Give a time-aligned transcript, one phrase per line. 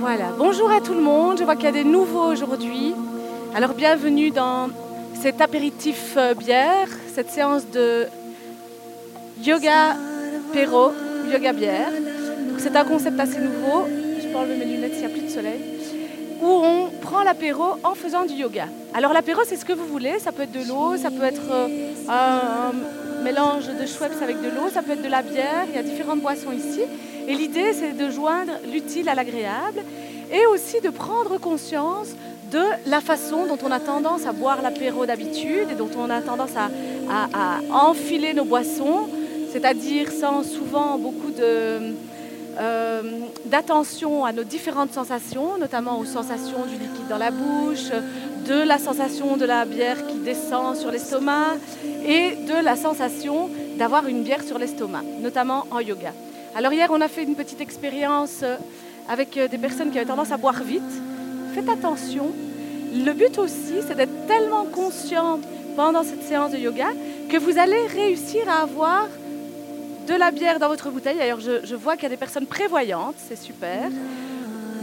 [0.00, 1.38] Voilà, bonjour à tout le monde.
[1.38, 2.94] Je vois qu'il y a des nouveaux aujourd'hui.
[3.54, 4.70] Alors bienvenue dans
[5.20, 8.06] cet apéritif euh, bière, cette séance de
[9.42, 9.96] yoga
[10.54, 10.92] péro,
[11.30, 11.90] yoga bière.
[12.56, 13.86] C'est un concept assez nouveau.
[14.18, 15.60] Je peux enlever mes lunettes s'il n'y a plus de soleil.
[16.40, 18.68] Où on prend l'apéro en faisant du yoga.
[18.94, 21.50] Alors l'apéro c'est ce que vous voulez, ça peut être de l'eau, ça peut être
[21.50, 22.72] euh, un
[23.22, 25.82] mélange de Schweppes avec de l'eau, ça peut être de la bière, il y a
[25.82, 26.82] différentes boissons ici.
[27.26, 29.80] Et l'idée c'est de joindre l'utile à l'agréable
[30.32, 32.08] et aussi de prendre conscience
[32.50, 36.20] de la façon dont on a tendance à boire l'apéro d'habitude et dont on a
[36.20, 36.68] tendance à,
[37.72, 39.08] enfiler nos boissons,
[39.50, 43.02] c'est-à-dire sans souvent beaucoup euh,
[43.46, 47.90] d'attention à nos différentes sensations, notamment aux sensations du liquide dans la bouche,
[48.48, 51.56] de la sensation de la bière qui descend sur l'estomac
[52.06, 56.14] et de la sensation d'avoir une bière sur l'estomac, notamment en yoga.
[56.56, 58.56] Alors hier, on a fait une petite expérience euh,
[59.06, 60.82] avec euh, des personnes qui avaient tendance à boire vite.
[61.54, 62.32] Faites attention.
[62.94, 65.40] Le but aussi, c'est d'être tellement conscient
[65.76, 66.88] pendant cette séance de yoga
[67.28, 69.08] que vous allez réussir à avoir
[70.08, 71.18] de la bière dans votre bouteille.
[71.18, 73.90] D'ailleurs, je, je vois qu'il y a des personnes prévoyantes, c'est super.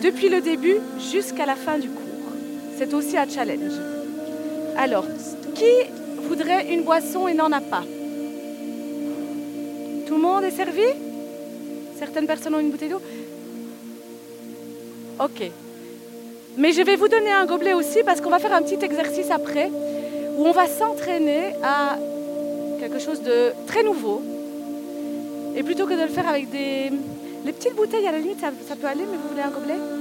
[0.03, 0.77] Depuis le début
[1.11, 2.04] jusqu'à la fin du cours.
[2.77, 3.73] C'est aussi un challenge.
[4.77, 5.05] Alors,
[5.53, 5.63] qui
[6.27, 7.83] voudrait une boisson et n'en a pas?
[10.05, 10.83] Tout le monde est servi?
[11.97, 13.01] Certaines personnes ont une bouteille d'eau?
[15.19, 15.49] Ok.
[16.57, 19.31] Mais je vais vous donner un gobelet aussi parce qu'on va faire un petit exercice
[19.31, 19.71] après
[20.37, 21.97] où on va s'entraîner à
[22.79, 24.21] quelque chose de très nouveau.
[25.55, 26.91] Et plutôt que de le faire avec des...
[27.45, 29.94] Les petites bouteilles, à la limite, ça, ça peut aller, mais vous voulez un gobelet?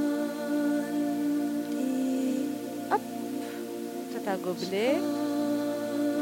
[4.36, 4.96] Gobelet.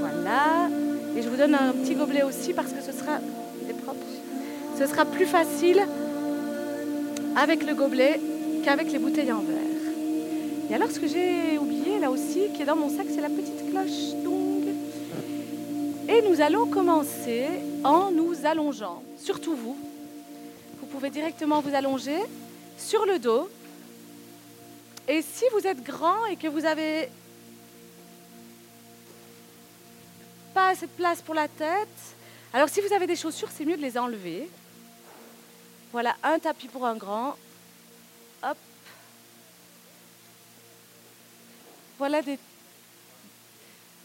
[0.01, 0.69] Voilà.
[1.17, 3.19] Et je vous donne un petit gobelet aussi parce que ce sera...
[3.85, 4.01] Propre.
[4.79, 5.83] Ce sera plus facile
[7.37, 8.21] avec le gobelet
[8.65, 9.57] qu'avec les bouteilles en verre.
[10.71, 13.29] Et alors, ce que j'ai oublié là aussi, qui est dans mon sac, c'est la
[13.29, 14.15] petite cloche.
[16.09, 17.47] Et nous allons commencer
[17.85, 19.03] en nous allongeant.
[19.17, 19.77] Surtout vous.
[20.81, 22.19] Vous pouvez directement vous allonger
[22.77, 23.49] sur le dos.
[25.09, 27.09] Et si vous êtes grand et que vous avez
[30.53, 31.89] pas assez de place pour la tête,
[32.53, 34.49] alors si vous avez des chaussures, c'est mieux de les enlever.
[35.91, 37.37] Voilà, un tapis pour un grand.
[38.43, 38.57] Hop.
[41.99, 42.39] Voilà des...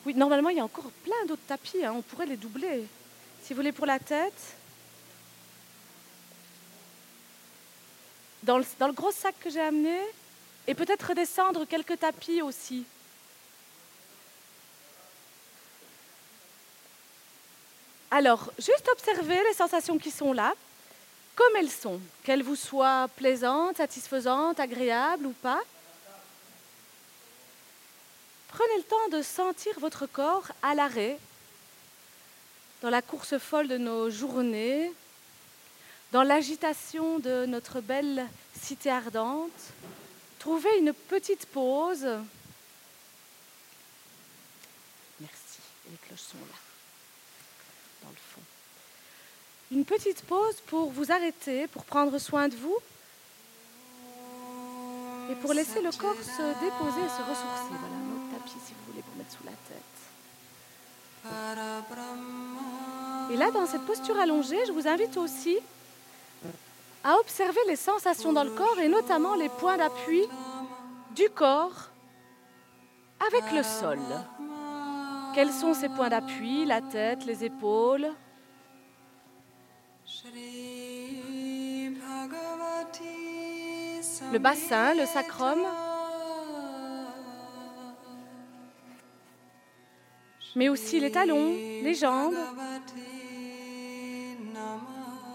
[0.06, 1.84] Oui, normalement, il y a encore plein d'autres tapis.
[1.84, 2.86] hein, On pourrait les doubler.
[3.44, 4.56] Si vous voulez pour la tête.
[8.44, 10.00] Dans le, dans le gros sac que j'ai amené.
[10.68, 12.86] Et peut-être redescendre quelques tapis aussi.
[18.18, 20.56] Alors, juste observez les sensations qui sont là,
[21.36, 25.62] comme elles sont, qu'elles vous soient plaisantes, satisfaisantes, agréables ou pas.
[28.48, 31.20] Prenez le temps de sentir votre corps à l'arrêt,
[32.82, 34.92] dans la course folle de nos journées,
[36.12, 38.26] dans l'agitation de notre belle
[38.60, 39.52] cité ardente.
[40.40, 42.08] Trouvez une petite pause.
[45.20, 45.60] Merci,
[45.92, 46.58] les cloches sont là
[48.04, 48.42] dans le fond.
[49.70, 52.78] Une petite pause pour vous arrêter, pour prendre soin de vous
[55.30, 57.72] et pour laisser le corps se déposer et se ressourcer.
[57.72, 59.98] Voilà un autre tapis si vous voulez pour mettre sous la tête.
[63.30, 65.58] Et là, dans cette posture allongée, je vous invite aussi
[67.04, 70.24] à observer les sensations dans le corps et notamment les points d'appui
[71.14, 71.90] du corps
[73.28, 74.00] avec le sol.
[75.36, 76.64] Quels sont ces points d'appui?
[76.66, 78.08] La tête, les épaules?
[84.32, 85.60] Le bassin, le sacrum
[90.56, 92.38] Mais aussi les talons, les jambes.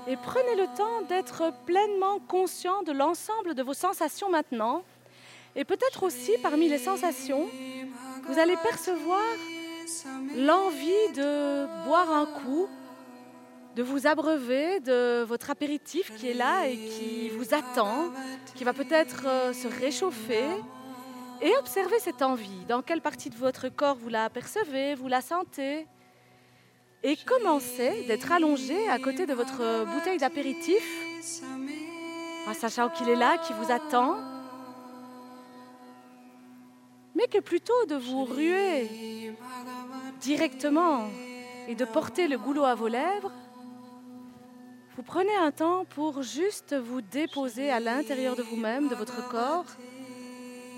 [0.09, 4.85] Et prenez le temps d'être pleinement conscient de l'ensemble de vos sensations maintenant.
[5.55, 7.47] Et peut-être aussi parmi les sensations,
[8.27, 9.23] vous allez percevoir
[10.35, 12.69] l'envie de boire un coup,
[13.77, 18.11] de vous abreuver de votre apéritif qui est là et qui vous attend,
[18.55, 20.45] qui va peut-être euh, se réchauffer.
[21.41, 22.65] Et observez cette envie.
[22.69, 25.87] Dans quelle partie de votre corps vous la percevez, vous la sentez
[27.03, 30.85] Et commencez d'être allongé à côté de votre bouteille d'apéritif,
[32.47, 34.19] en sachant qu'il est là, qui vous attend.
[37.17, 39.33] Mais que plutôt de vous ruer
[40.21, 41.09] directement
[41.67, 43.33] et de porter le goulot à vos lèvres,
[44.97, 49.65] vous prenez un temps pour juste vous déposer à l'intérieur de vous-même, de votre corps,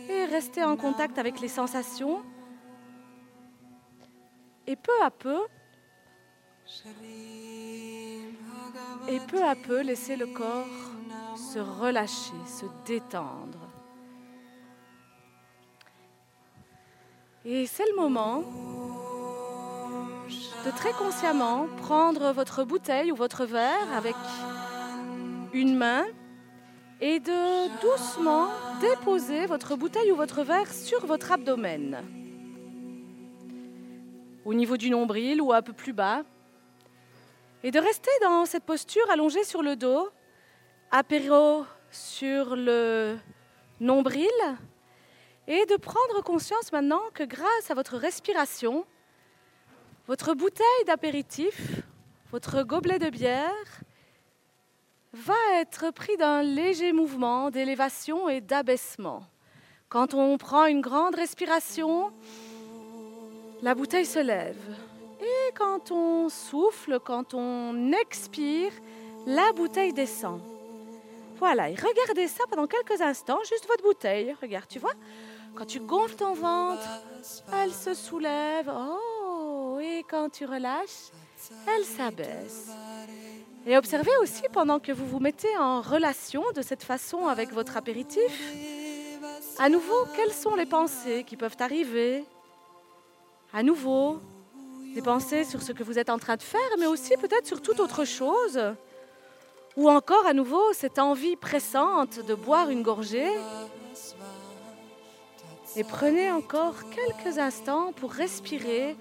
[0.08, 2.22] et rester en contact avec les sensations.
[4.66, 5.40] Et peu à peu,
[9.08, 10.66] et peu à peu, laisser le corps
[11.36, 13.68] se relâcher, se détendre.
[17.44, 18.42] Et c'est le moment
[20.28, 24.14] de très consciemment prendre votre bouteille ou votre verre avec
[25.52, 26.04] une main
[27.00, 28.48] et de doucement
[28.80, 32.02] déposer votre bouteille ou votre verre sur votre abdomen,
[34.44, 36.22] au niveau du nombril ou un peu plus bas,
[37.62, 40.08] et de rester dans cette posture allongée sur le dos,
[40.90, 43.16] apéro sur le
[43.80, 44.28] nombril,
[45.46, 48.86] et de prendre conscience maintenant que grâce à votre respiration,
[50.06, 51.82] votre bouteille d'apéritif,
[52.30, 53.80] votre gobelet de bière,
[55.12, 59.22] va être pris d'un léger mouvement d'élévation et d'abaissement.
[59.88, 62.12] Quand on prend une grande respiration,
[63.62, 64.58] la bouteille se lève.
[65.20, 68.72] Et quand on souffle, quand on expire,
[69.26, 70.40] la bouteille descend.
[71.36, 74.34] Voilà, et regardez ça pendant quelques instants, juste votre bouteille.
[74.42, 74.94] Regarde, tu vois
[75.54, 76.88] Quand tu gonfles ton ventre,
[77.52, 78.70] elle se soulève.
[78.70, 79.13] Oh
[79.84, 81.10] et quand tu relâches,
[81.66, 82.70] elle s'abaisse.
[83.66, 87.76] Et observez aussi pendant que vous vous mettez en relation de cette façon avec votre
[87.76, 88.32] apéritif,
[89.58, 92.24] à nouveau, quelles sont les pensées qui peuvent arriver?
[93.52, 94.20] À nouveau,
[94.94, 97.62] des pensées sur ce que vous êtes en train de faire, mais aussi peut-être sur
[97.62, 98.60] toute autre chose.
[99.76, 103.32] Ou encore à nouveau cette envie pressante de boire une gorgée.
[105.76, 108.96] Et prenez encore quelques instants pour respirer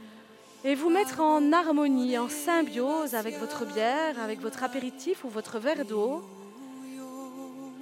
[0.65, 5.59] et vous mettre en harmonie, en symbiose avec votre bière, avec votre apéritif ou votre
[5.59, 6.23] verre d'eau.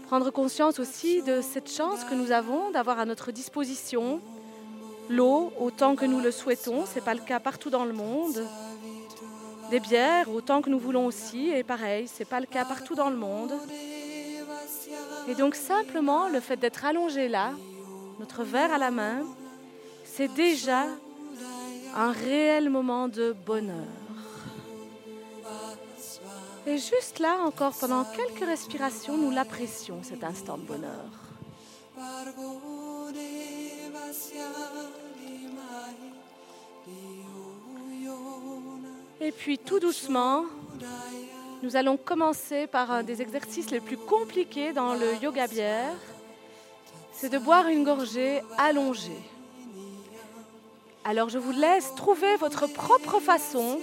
[0.07, 4.19] Prendre conscience aussi de cette chance que nous avons d'avoir à notre disposition
[5.09, 8.45] l'eau autant que nous le souhaitons, ce n'est pas le cas partout dans le monde.
[9.69, 12.95] Des bières autant que nous voulons aussi, et pareil, ce n'est pas le cas partout
[12.95, 13.53] dans le monde.
[15.27, 17.51] Et donc simplement le fait d'être allongé là,
[18.19, 19.23] notre verre à la main,
[20.03, 20.85] c'est déjà
[21.95, 23.87] un réel moment de bonheur.
[26.67, 31.05] Et juste là, encore pendant quelques respirations, nous l'apprécions, cet instant de bonheur.
[39.19, 40.45] Et puis tout doucement,
[41.63, 45.95] nous allons commencer par un des exercices les plus compliqués dans le yoga bière.
[47.11, 49.21] C'est de boire une gorgée allongée.
[51.03, 53.79] Alors je vous laisse trouver votre propre façon,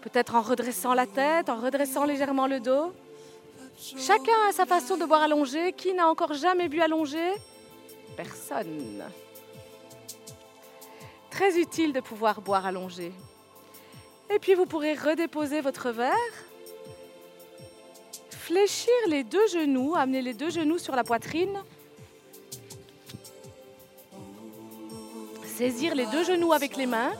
[0.00, 2.92] peut-être en redressant la tête, en redressant légèrement le dos.
[3.78, 5.72] Chacun a sa façon de boire allongé.
[5.72, 7.32] Qui n'a encore jamais bu allongé?
[8.16, 9.04] Personne.
[11.30, 13.12] Très utile de pouvoir boire allongé.
[14.30, 16.14] Et puis vous pourrez redéposer votre verre,
[18.30, 21.62] fléchir les deux genoux, amener les deux genoux sur la poitrine
[25.56, 27.12] saisir les deux genoux avec les mains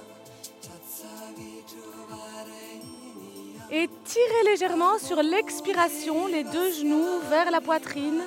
[3.71, 8.23] et tirer légèrement sur l'expiration les deux genoux vers la poitrine.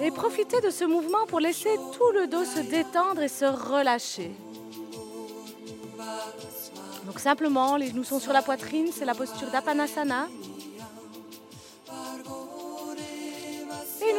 [0.00, 4.32] Et profitez de ce mouvement pour laisser tout le dos se détendre et se relâcher.
[7.06, 10.28] Donc simplement, les genoux sont sur la poitrine, c'est la posture d'Apanasana.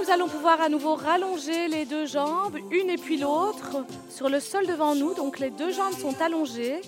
[0.04, 4.40] Nous allons pouvoir à nouveau rallonger les deux jambes, une et puis l'autre, sur le
[4.40, 5.14] sol devant nous.
[5.14, 6.82] Donc les deux jambes sont allongées.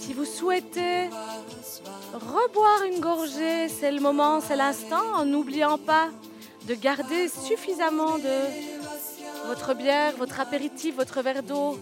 [0.00, 1.10] Si vous souhaitez
[2.14, 6.08] reboire une gorgée, c'est le moment, c'est l'instant, en n'oubliant pas
[6.66, 11.78] de garder suffisamment de votre bière, votre apéritif, votre verre d'eau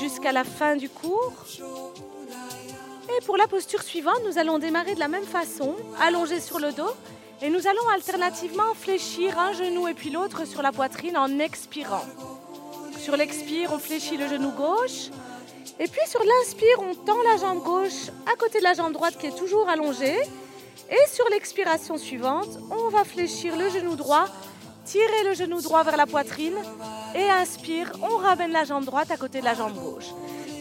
[0.00, 1.32] jusqu'à la fin du cours.
[3.16, 6.72] Et pour la posture suivante, nous allons démarrer de la même façon, allongé sur le
[6.72, 6.90] dos,
[7.42, 12.04] et nous allons alternativement fléchir un genou et puis l'autre sur la poitrine en expirant.
[12.98, 15.10] Sur l'expire, on fléchit le genou gauche.
[15.78, 19.18] Et puis sur l'inspire, on tend la jambe gauche à côté de la jambe droite
[19.18, 20.16] qui est toujours allongée.
[20.90, 24.26] Et sur l'expiration suivante, on va fléchir le genou droit,
[24.84, 26.56] tirer le genou droit vers la poitrine
[27.14, 30.06] et inspire, on ramène la jambe droite à côté de la jambe gauche.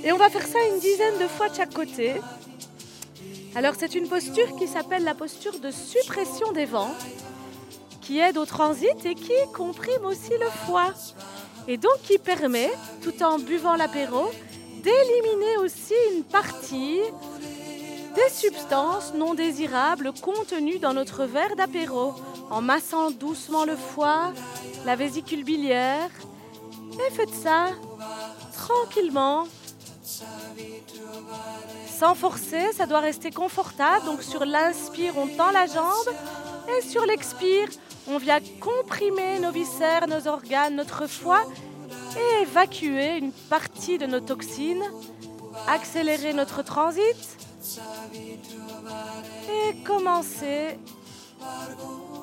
[0.03, 2.15] Et on va faire ça une dizaine de fois de chaque côté.
[3.55, 6.93] Alors c'est une posture qui s'appelle la posture de suppression des vents,
[8.01, 10.93] qui aide au transit et qui comprime aussi le foie.
[11.69, 12.69] Et donc qui permet,
[13.01, 14.29] tout en buvant l'apéro,
[14.83, 16.99] d'éliminer aussi une partie
[18.15, 22.13] des substances non désirables contenues dans notre verre d'apéro
[22.49, 24.33] en massant doucement le foie,
[24.85, 26.09] la vésicule biliaire.
[26.93, 27.67] Et faites ça
[28.53, 29.47] tranquillement,
[31.87, 34.05] sans forcer, ça doit rester confortable.
[34.05, 36.09] Donc sur l'inspire, on tend la jambe.
[36.77, 37.69] Et sur l'expire,
[38.07, 41.43] on vient comprimer nos viscères, nos organes, notre foie.
[42.17, 44.83] Et évacuer une partie de nos toxines,
[45.67, 47.37] accélérer notre transit.
[49.49, 50.77] Et commencer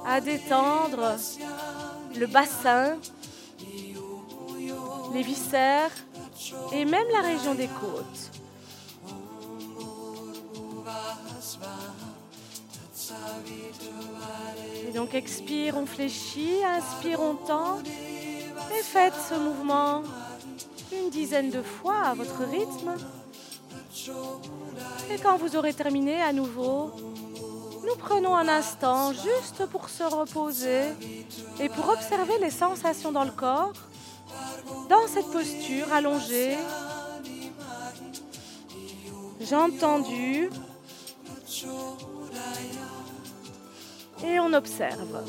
[0.07, 1.17] à détendre
[2.15, 2.97] le bassin,
[5.15, 5.91] les viscères
[6.73, 8.31] et même la région des côtes.
[14.87, 17.79] Et donc expire, on fléchit, inspire, on tend.
[17.79, 20.03] Et faites ce mouvement
[20.93, 22.95] une dizaine de fois à votre rythme.
[25.11, 26.91] Et quand vous aurez terminé à nouveau,
[27.85, 30.83] nous prenons un instant juste pour se reposer
[31.61, 33.73] et pour observer les sensations dans le corps,
[34.89, 36.57] dans cette posture allongée,
[39.41, 40.51] jambes tendues,
[44.25, 45.23] et on observe.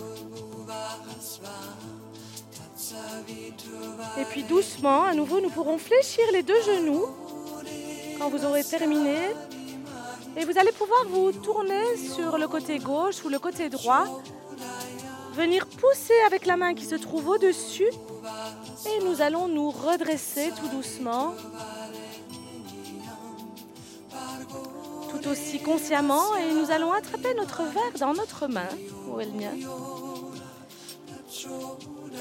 [4.18, 7.08] Et puis doucement, à nouveau, nous pourrons fléchir les deux genoux
[8.20, 9.18] quand vous aurez terminé.
[10.36, 14.06] Et vous allez pouvoir vous tourner sur le côté gauche ou le côté droit.
[15.34, 17.90] Venir pousser avec la main qui se trouve au-dessus.
[18.86, 21.34] Et nous allons nous redresser tout doucement.
[25.10, 26.36] Tout aussi consciemment.
[26.36, 28.70] Et nous allons attraper notre verre dans notre main.
[29.08, 29.54] Où est le mien?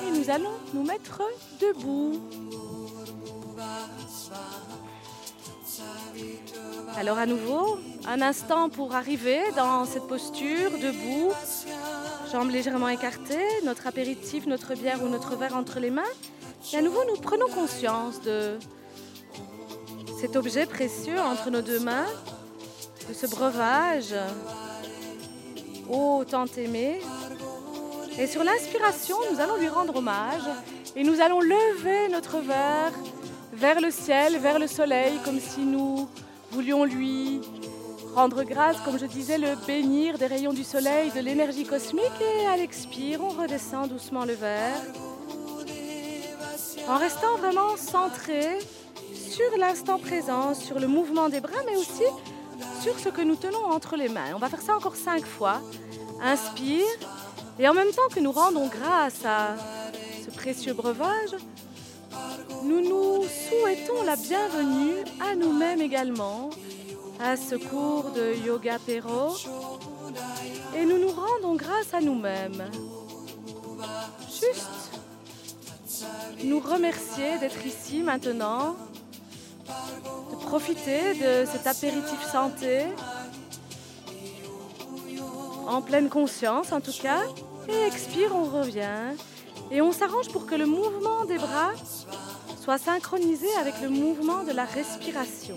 [0.06, 1.22] Et nous allons nous mettre
[1.60, 2.20] debout.
[6.96, 11.32] Alors à nouveau, un instant pour arriver dans cette posture, debout,
[12.30, 16.02] jambes légèrement écartées, notre apéritif, notre bière ou notre verre entre les mains.
[16.70, 18.58] Et à nouveau, nous prenons conscience de
[20.20, 22.06] cet objet précieux entre nos deux mains,
[23.08, 24.14] de ce breuvage,
[25.90, 27.00] ô tant aimé.
[28.18, 30.48] Et sur l'inspiration, nous allons lui rendre hommage
[30.94, 32.92] et nous allons lever notre verre
[33.52, 36.08] vers le ciel, vers le soleil, comme si nous
[36.52, 37.40] voulions lui
[38.14, 42.04] rendre grâce, comme je disais, le bénir des rayons du soleil, de l'énergie cosmique.
[42.20, 44.80] Et à l'expire, on redescend doucement le verre,
[46.88, 48.58] en restant vraiment centré
[49.14, 52.04] sur l'instant présent, sur le mouvement des bras, mais aussi
[52.80, 54.34] sur ce que nous tenons entre les mains.
[54.34, 55.60] On va faire ça encore cinq fois.
[56.22, 56.86] Inspire,
[57.58, 59.56] et en même temps que nous rendons grâce à
[60.24, 61.34] ce précieux breuvage,
[62.64, 66.50] nous nous souhaitons la bienvenue à nous-mêmes également,
[67.20, 69.36] à ce cours de Yoga Pero,
[70.76, 72.70] et nous nous rendons grâce à nous-mêmes.
[74.28, 74.81] Juste
[76.44, 78.76] nous remercier d'être ici maintenant,
[80.30, 82.86] de profiter de cet apéritif santé,
[85.66, 87.22] en pleine conscience en tout cas,
[87.68, 89.16] et expire, on revient.
[89.70, 91.72] Et on s'arrange pour que le mouvement des bras
[92.62, 95.56] soit synchronisé avec le mouvement de la respiration.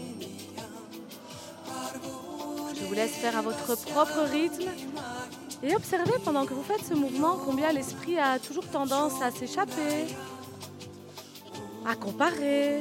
[2.73, 4.69] Je vous laisse faire à votre propre rythme
[5.63, 10.05] et observez pendant que vous faites ce mouvement combien l'esprit a toujours tendance à s'échapper,
[11.85, 12.79] à comparer,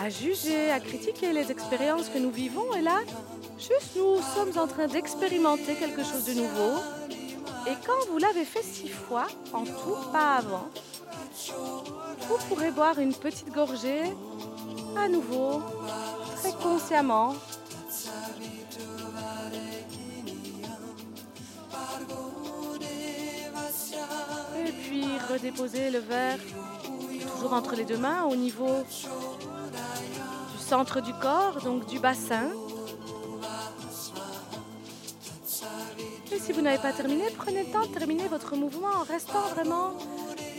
[0.00, 2.74] à juger, à critiquer les expériences que nous vivons.
[2.74, 3.00] Et là,
[3.58, 6.80] juste nous sommes en train d'expérimenter quelque chose de nouveau
[7.66, 10.70] et quand vous l'avez fait six fois, en tout, pas avant,
[12.28, 14.02] vous pourrez boire une petite gorgée
[14.96, 15.62] à nouveau,
[16.36, 17.34] très consciemment.
[24.70, 26.38] Et puis redéposer le verre
[27.32, 28.84] toujours entre les deux mains au niveau
[30.52, 32.50] du centre du corps, donc du bassin.
[36.30, 39.42] Et si vous n'avez pas terminé, prenez le temps de terminer votre mouvement en restant
[39.56, 39.90] vraiment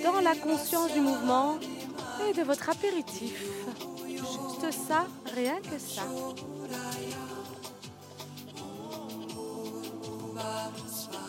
[0.04, 1.58] dans la conscience du mouvement
[2.28, 3.42] et de votre apéritif.
[4.10, 6.02] Juste ça, rien que ça.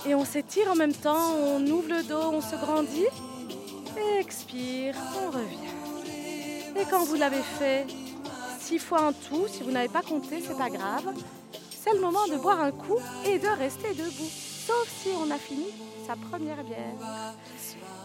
[0.06, 3.06] Et on s'étire en même temps, on ouvre le dos, on se grandit.
[3.96, 6.78] Et expire, on revient.
[6.80, 7.86] Et quand vous l'avez fait
[8.58, 11.12] six fois en tout, si vous n'avez pas compté, c'est pas grave
[11.82, 14.30] c'est le moment de boire un coup et de rester debout.
[14.66, 15.66] Sauf si on a fini
[16.06, 16.94] sa première bière.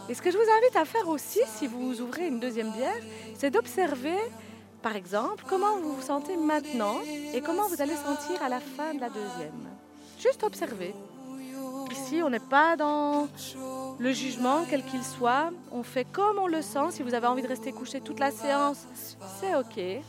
[0.08, 3.00] Et ce que je vous invite à faire aussi, si vous ouvrez une deuxième bière,
[3.36, 4.16] c'est d'observer
[4.82, 7.00] par exemple, comment vous vous sentez maintenant
[7.34, 9.68] et comment vous allez sentir à la fin de la deuxième.
[10.20, 10.94] Juste observer.
[12.22, 13.28] On n'est pas dans
[13.98, 15.50] le jugement, quel qu'il soit.
[15.70, 16.90] On fait comme on le sent.
[16.92, 18.86] Si vous avez envie de rester couché toute la séance,
[19.40, 20.02] c'est OK.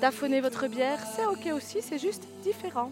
[0.00, 2.90] D'affonner votre bière, c'est OK aussi, c'est juste différent.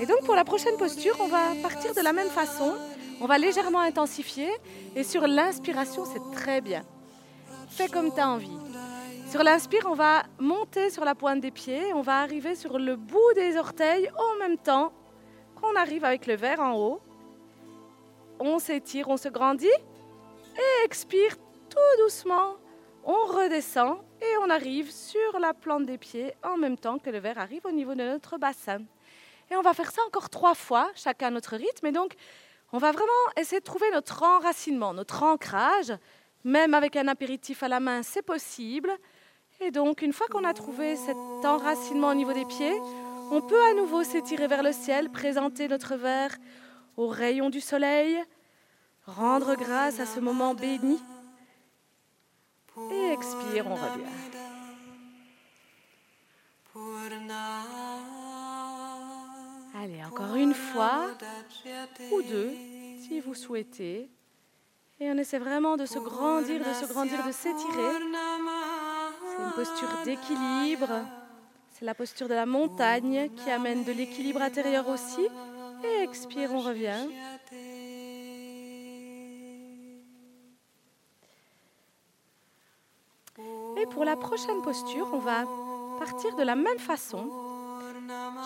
[0.00, 2.74] Et donc pour la prochaine posture, on va partir de la même façon.
[3.20, 4.48] On va légèrement intensifier.
[4.94, 6.82] Et sur l'inspiration, c'est très bien.
[7.68, 8.58] Fais comme tu as envie.
[9.30, 11.92] Sur l'inspire, on va monter sur la pointe des pieds.
[11.94, 14.92] On va arriver sur le bout des orteils en même temps
[15.60, 17.00] qu'on arrive avec le verre en haut.
[18.38, 19.66] On s'étire, on se grandit.
[20.56, 21.36] Et expire
[21.68, 22.56] tout doucement.
[23.04, 27.18] On redescend et on arrive sur la plante des pieds en même temps que le
[27.18, 28.78] verre arrive au niveau de notre bassin.
[29.50, 31.86] Et on va faire ça encore trois fois, chacun notre rythme.
[31.86, 32.14] Et donc,
[32.72, 35.92] on va vraiment essayer de trouver notre enracinement, notre ancrage.
[36.44, 38.90] Même avec un apéritif à la main, c'est possible.
[39.60, 42.78] Et donc, une fois qu'on a trouvé cet enracinement au niveau des pieds,
[43.30, 46.36] on peut à nouveau s'étirer vers le ciel, présenter notre verre
[46.96, 48.22] aux rayons du soleil,
[49.06, 50.98] rendre grâce à ce moment béni.
[52.92, 54.04] Et expire, on revient.
[59.74, 61.06] Allez, encore une fois
[62.12, 62.52] ou deux,
[63.00, 64.10] si vous souhaitez.
[64.98, 67.92] Et on essaie vraiment de se grandir, de se grandir, de s'étirer.
[69.28, 70.88] C'est une posture d'équilibre.
[71.78, 75.20] C'est la posture de la montagne qui amène de l'équilibre intérieur aussi.
[75.84, 77.06] Et expire, on revient.
[83.76, 85.44] Et pour la prochaine posture, on va
[85.98, 87.28] partir de la même façon.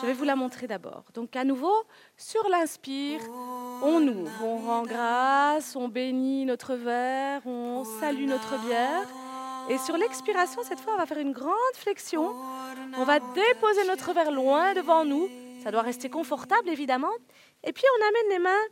[0.00, 1.04] Je vais vous la montrer d'abord.
[1.14, 1.84] Donc à nouveau,
[2.16, 9.06] sur l'inspire, on ouvre, on rend grâce, on bénit notre verre, on salue notre bière.
[9.70, 12.34] Et sur l'expiration, cette fois, on va faire une grande flexion.
[12.98, 15.28] On va déposer notre verre loin devant nous.
[15.62, 17.12] Ça doit rester confortable, évidemment.
[17.62, 18.64] Et puis, on amène les mains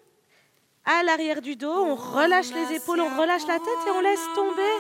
[0.85, 1.71] à l'arrière du dos.
[1.71, 4.73] On relâche les épaules, on relâche la tête et on laisse tomber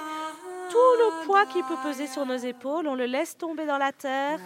[0.71, 2.89] tout le poids qui peut peser sur nos épaules.
[2.89, 4.41] On le laisse tomber dans la terre.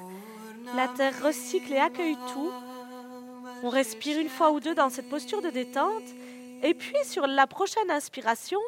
[0.76, 2.50] La terre recycle et accueille tout.
[3.62, 6.04] On respire une fois ou deux dans cette posture de détente.
[6.62, 8.60] Et puis sur la prochaine inspiration,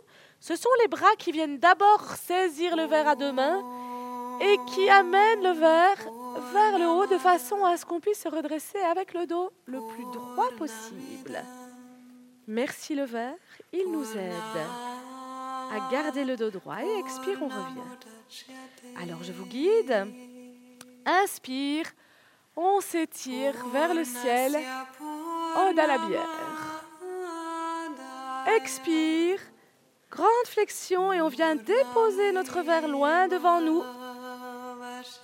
[0.46, 3.64] ce sont les bras qui viennent d'abord saisir le verre à deux mains
[4.42, 5.96] et qui amènent le verre
[6.52, 9.80] vers le haut de façon à ce qu'on puisse se redresser avec le dos le
[9.94, 11.42] plus droit possible.
[12.46, 13.38] Merci le verre,
[13.72, 14.60] il nous aide
[15.72, 19.00] à garder le dos droit et expire, on revient.
[19.00, 20.06] Alors je vous guide.
[21.06, 21.86] Inspire,
[22.54, 24.58] on s'étire vers le ciel,
[25.56, 26.84] ode à la bière.
[28.58, 29.38] Expire,
[30.14, 33.82] grande flexion et on vient déposer notre verre loin devant nous.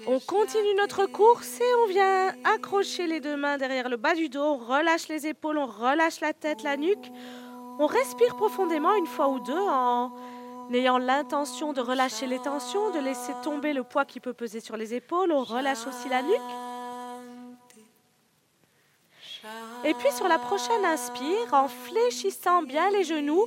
[0.06, 4.28] On continue notre course et on vient accrocher les deux mains derrière le bas du
[4.28, 7.10] dos, on relâche les épaules, on relâche la tête, la nuque.
[7.78, 10.12] On respire profondément une fois ou deux en
[10.72, 14.76] ayant l'intention de relâcher les tensions, de laisser tomber le poids qui peut peser sur
[14.76, 15.32] les épaules.
[15.32, 16.36] On relâche aussi la nuque.
[19.84, 23.46] Et puis sur la prochaine inspire, en fléchissant bien les genoux,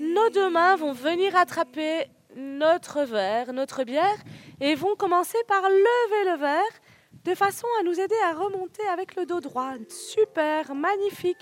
[0.00, 4.18] nos deux mains vont venir attraper notre verre, notre bière,
[4.60, 6.80] et vont commencer par lever le verre
[7.24, 9.72] de façon à nous aider à remonter avec le dos droit.
[9.88, 11.40] Super, magnifique.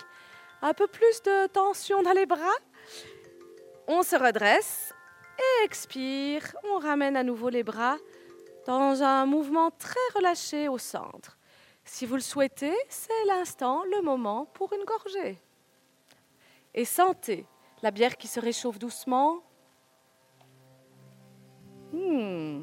[0.60, 2.56] Un peu plus de tension dans les bras.
[3.88, 4.92] On se redresse
[5.38, 6.54] et expire.
[6.72, 7.96] On ramène à nouveau les bras
[8.66, 11.36] dans un mouvement très relâché au centre.
[11.84, 15.38] Si vous le souhaitez, c'est l'instant, le moment pour une gorgée.
[16.74, 17.44] Et sentez
[17.82, 19.38] la bière qui se réchauffe doucement.
[21.92, 22.62] Hmm.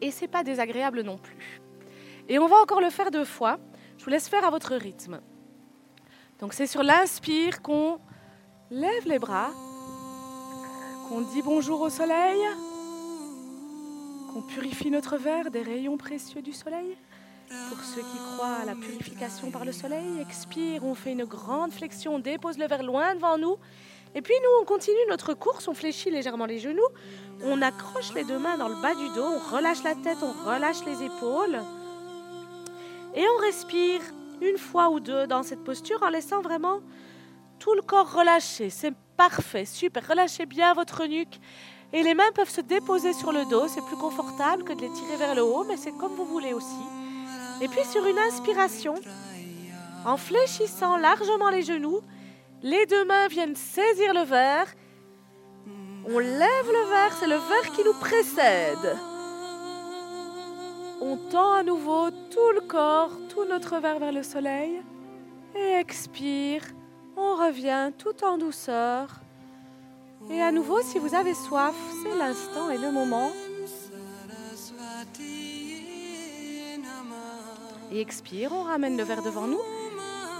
[0.00, 1.62] Et c'est pas désagréable non plus.
[2.28, 3.58] Et on va encore le faire deux fois.
[3.96, 5.20] Je vous laisse faire à votre rythme.
[6.40, 8.00] Donc c'est sur l'inspire qu'on
[8.70, 9.50] lève les bras,
[11.08, 12.40] qu'on dit bonjour au soleil,
[14.32, 16.96] qu'on purifie notre verre des rayons précieux du soleil.
[17.48, 21.72] Pour ceux qui croient à la purification par le soleil, expire, on fait une grande
[21.72, 23.56] flexion, on dépose le verre loin devant nous.
[24.14, 26.88] Et puis nous, on continue notre course, on fléchit légèrement les genoux,
[27.42, 30.32] on accroche les deux mains dans le bas du dos, on relâche la tête, on
[30.48, 31.60] relâche les épaules.
[33.14, 34.00] Et on respire
[34.40, 36.80] une fois ou deux dans cette posture en laissant vraiment
[37.58, 38.70] tout le corps relâché.
[38.70, 40.06] C'est parfait, super.
[40.08, 41.40] Relâchez bien votre nuque.
[41.92, 43.68] Et les mains peuvent se déposer sur le dos.
[43.68, 46.52] C'est plus confortable que de les tirer vers le haut, mais c'est comme vous voulez
[46.52, 47.03] aussi.
[47.60, 48.94] Et puis sur une inspiration,
[50.04, 52.00] en fléchissant largement les genoux,
[52.62, 54.66] les deux mains viennent saisir le verre
[56.06, 58.96] On lève le verre, c'est le verre qui nous précède.
[61.00, 64.82] On tend à nouveau tout le corps, tout notre verre vers le soleil.
[65.54, 66.62] Et expire.
[67.16, 69.20] On revient tout en douceur.
[70.30, 73.30] Et à nouveau, si vous avez soif, c'est l'instant et le moment.
[78.00, 79.60] Expire, on ramène le verre devant nous.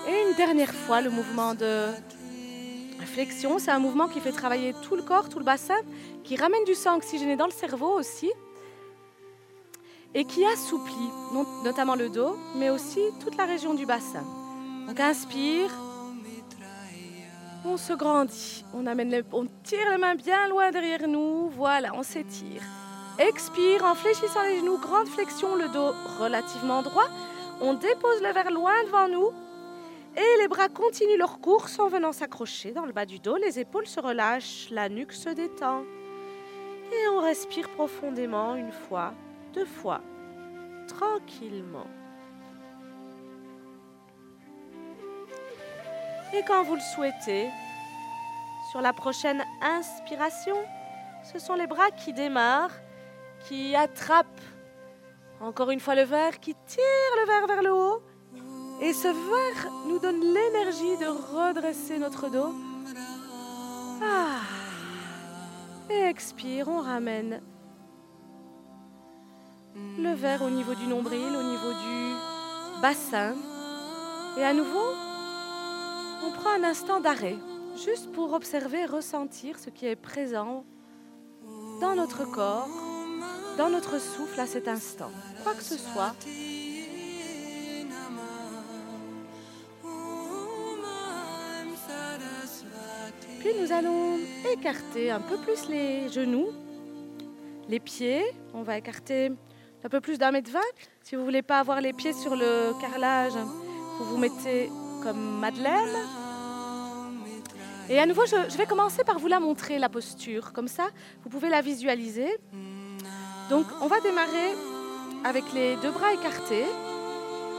[0.09, 1.89] Et une dernière fois, le mouvement de
[3.07, 5.79] flexion, c'est un mouvement qui fait travailler tout le corps, tout le bassin,
[6.25, 8.31] qui ramène du sang oxygéné dans le cerveau aussi,
[10.15, 11.11] et qui assouplit
[11.65, 14.25] notamment le dos, mais aussi toute la région du bassin.
[14.89, 15.71] Donc inspire,
[17.65, 22.03] on se grandit, on, amène on tire les mains bien loin derrière nous, voilà, on
[22.03, 22.63] s'étire.
[23.19, 27.07] Expire en fléchissant les genoux, grande flexion, le dos relativement droit.
[27.61, 29.33] On dépose le verre loin devant nous
[30.17, 33.37] et les bras continuent leur course en venant s'accrocher dans le bas du dos.
[33.37, 35.83] Les épaules se relâchent, la nuque se détend.
[36.93, 39.15] Et on respire profondément une fois,
[39.53, 40.01] deux fois,
[40.87, 41.87] tranquillement.
[46.33, 47.49] Et quand vous le souhaitez,
[48.71, 50.57] sur la prochaine inspiration,
[51.33, 52.75] ce sont les bras qui démarrent,
[53.47, 54.41] qui attrapent
[55.41, 58.03] encore une fois le verre, qui tire le verre vers le haut
[58.81, 62.53] et ce verre nous donne l'énergie de redresser notre dos.
[64.03, 64.41] Ah.
[65.91, 67.41] Et expire, on ramène
[69.99, 73.35] le verre au niveau du nombril, au niveau du bassin.
[74.39, 74.93] Et à nouveau,
[76.27, 77.37] on prend un instant d'arrêt,
[77.77, 80.65] juste pour observer, ressentir ce qui est présent
[81.81, 82.69] dans notre corps,
[83.57, 85.11] dans notre souffle à cet instant.
[85.43, 86.15] Quoi que ce soit,
[93.41, 94.19] Puis nous allons
[94.51, 96.49] écarter un peu plus les genoux,
[97.69, 98.25] les pieds.
[98.55, 99.31] On va écarter
[99.85, 100.61] un peu plus d'un mètre vingt.
[101.03, 103.35] Si vous ne voulez pas avoir les pieds sur le carrelage,
[103.99, 104.71] vous vous mettez
[105.03, 105.95] comme Madeleine.
[107.91, 110.55] Et à nouveau, je, je vais commencer par vous la montrer, la posture.
[110.55, 110.89] Comme ça,
[111.23, 112.39] vous pouvez la visualiser.
[113.51, 114.55] Donc, on va démarrer
[115.25, 116.65] avec les deux bras écartés.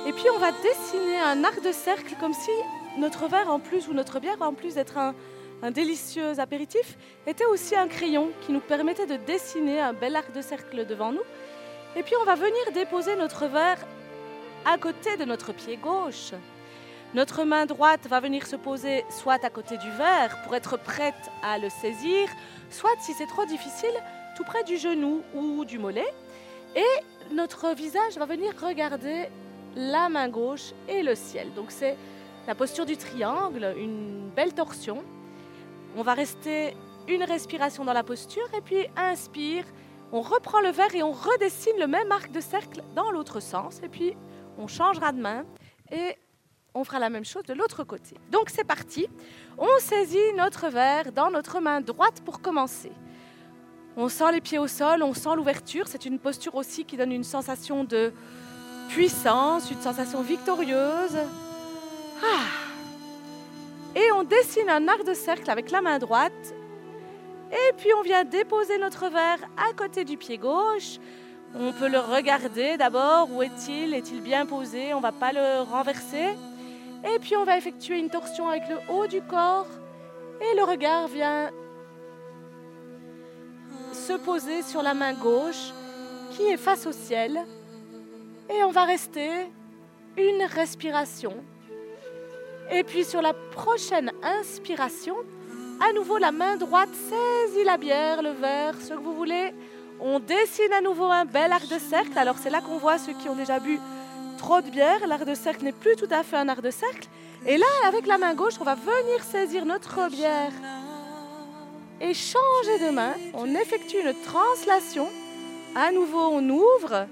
[0.08, 2.52] Et puis, on va dessiner un arc de cercle comme si
[2.98, 5.14] notre verre en plus, ou notre bière en plus d'être un,
[5.62, 10.32] un délicieux apéritif, était aussi un crayon qui nous permettait de dessiner un bel arc
[10.34, 11.24] de cercle devant nous.
[11.96, 13.80] Et puis on va venir déposer notre verre
[14.66, 16.34] à côté de notre pied gauche.
[17.14, 21.14] Notre main droite va venir se poser soit à côté du verre pour être prête
[21.44, 22.28] à le saisir,
[22.70, 23.94] soit si c'est trop difficile,
[24.36, 26.14] tout près du genou ou du mollet.
[26.76, 29.30] Et notre visage va venir regarder
[29.76, 31.54] la main gauche et le ciel.
[31.54, 31.98] Donc c'est
[32.48, 35.04] la posture du triangle, une belle torsion.
[35.96, 36.76] On va rester
[37.08, 39.66] une respiration dans la posture et puis inspire.
[40.12, 43.80] On reprend le verre et on redessine le même arc de cercle dans l'autre sens.
[43.84, 44.16] Et puis
[44.58, 45.46] on changera de main
[45.92, 46.16] et
[46.74, 48.18] on fera la même chose de l'autre côté.
[48.32, 49.08] Donc c'est parti.
[49.58, 52.92] On saisit notre verre dans notre main droite pour commencer.
[53.98, 55.88] On sent les pieds au sol, on sent l'ouverture.
[55.88, 58.12] C'est une posture aussi qui donne une sensation de
[58.90, 61.18] puissance, une sensation victorieuse.
[62.24, 62.66] Ah
[63.96, 66.54] et on dessine un arc de cercle avec la main droite.
[67.52, 71.00] Et puis on vient déposer notre verre à côté du pied gauche.
[71.58, 73.30] On peut le regarder d'abord.
[73.32, 73.94] Où est-il?
[73.94, 74.94] Est-il bien posé?
[74.94, 76.36] On ne va pas le renverser.
[77.06, 79.68] Et puis on va effectuer une torsion avec le haut du corps.
[80.42, 81.50] Et le regard vient
[83.96, 85.74] se poser sur la main gauche
[86.32, 87.40] qui est face au ciel.
[88.50, 89.30] Et on va rester
[90.18, 91.34] une respiration
[92.72, 95.16] et puis sur la prochaine inspiration,
[95.88, 99.54] à nouveau la main droite saisit la bière, le verre, ce que vous voulez.
[100.00, 102.18] On dessine à nouveau un bel arc de cercle.
[102.18, 103.80] Alors c'est là qu'on voit ceux qui ont déjà bu
[104.38, 105.06] trop de bière.
[105.08, 107.08] L'arc de cercle n'est plus tout à fait un arc de cercle.
[107.46, 110.52] Et là, avec la main gauche, on va venir saisir notre bière
[112.02, 113.14] et changer de main.
[113.34, 115.08] On effectue une translation.
[115.76, 117.08] À nouveau, on ouvre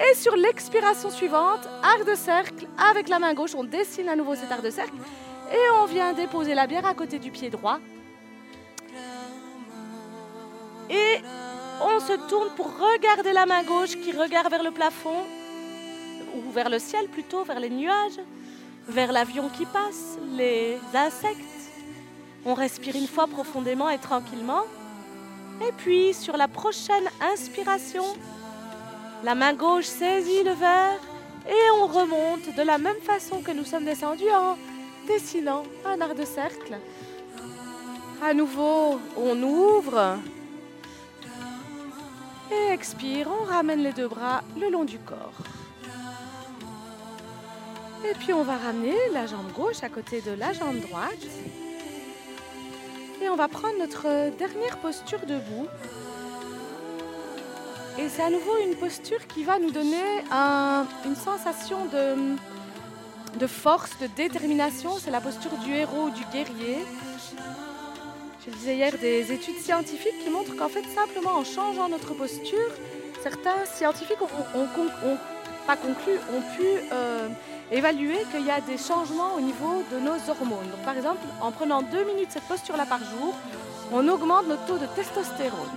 [0.00, 4.34] et sur l'expiration suivante, arc de cercle, avec la main gauche, on dessine à nouveau
[4.34, 4.94] cet arc de cercle.
[5.52, 7.78] Et on vient déposer la bière à côté du pied droit.
[10.88, 11.18] Et
[11.82, 15.22] on se tourne pour regarder la main gauche qui regarde vers le plafond,
[16.34, 18.20] ou vers le ciel plutôt, vers les nuages,
[18.88, 21.59] vers l'avion qui passe, les insectes.
[22.46, 24.62] On respire une fois profondément et tranquillement.
[25.66, 28.04] Et puis, sur la prochaine inspiration,
[29.22, 31.00] la main gauche saisit le verre
[31.46, 34.56] et on remonte de la même façon que nous sommes descendus en
[35.06, 36.78] dessinant un arc de cercle.
[38.22, 40.18] À nouveau, on ouvre.
[42.50, 45.32] Et expire, on ramène les deux bras le long du corps.
[48.08, 51.26] Et puis on va ramener la jambe gauche à côté de la jambe droite.
[53.22, 54.02] Et on va prendre notre
[54.38, 55.66] dernière posture debout.
[57.98, 62.36] Et c'est à nouveau une posture qui va nous donner un- une sensation de,
[63.38, 64.92] de force, de détermination.
[64.98, 66.78] C'est la posture du héros, du guerrier.
[68.46, 72.70] Je disais hier des études scientifiques qui montrent qu'en fait, simplement en changeant notre posture,
[73.22, 74.64] certains scientifiques ont, ont
[75.08, 75.18] ont-
[75.70, 77.28] pas conclu, ont pu euh,
[77.70, 80.68] évaluer qu'il y a des changements au niveau de nos hormones.
[80.68, 83.34] Donc, par exemple, en prenant deux minutes cette posture-là par jour,
[83.92, 85.76] on augmente notre taux de testostérone.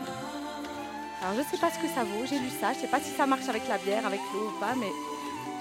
[1.22, 2.88] Alors, je ne sais pas ce que ça vaut, j'ai lu ça, je ne sais
[2.88, 4.92] pas si ça marche avec la bière, avec l'eau ou pas, mais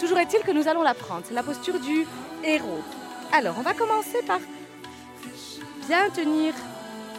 [0.00, 1.24] toujours est-il que nous allons la prendre.
[1.28, 2.06] C'est la posture du
[2.42, 2.82] héros.
[3.34, 4.40] Alors, on va commencer par
[5.86, 6.54] bien tenir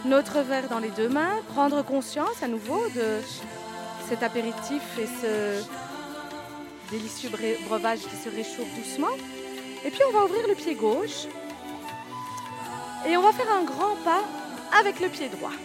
[0.06, 3.08] notre verre dans les deux mains, prendre conscience à nouveau de
[4.10, 5.64] cet apéritif et ce
[6.94, 9.16] délicieux bre- breuvage qui se réchauffe doucement.
[9.86, 11.26] Et puis on va ouvrir le pied gauche
[13.06, 14.22] et on va faire un grand pas
[14.80, 15.58] avec le pied droit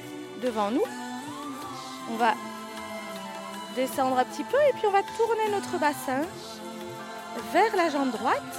[0.42, 0.82] devant nous.
[2.10, 2.32] On va
[3.76, 6.22] descendre un petit peu et puis on va tourner notre bassin
[7.52, 8.54] vers la jambe droite.